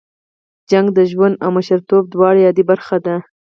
شخړه 0.69 0.89
د 0.97 0.99
ژوند 1.11 1.35
او 1.43 1.49
مشرتوب 1.57 2.03
دواړو 2.09 2.43
عادي 2.45 2.63
برخه 2.71 2.97
ده. 3.05 3.15